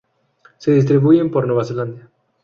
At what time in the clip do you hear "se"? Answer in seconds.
0.57-0.71